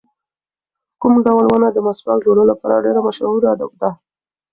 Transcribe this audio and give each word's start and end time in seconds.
کوم 1.01 1.13
ډول 1.25 1.45
ونه 1.47 1.69
د 1.71 1.77
مسواک 1.87 2.19
جوړولو 2.25 2.49
لپاره 2.51 2.83
ډېره 2.85 2.99
مشهوره 3.07 3.51
ده؟ 3.81 3.89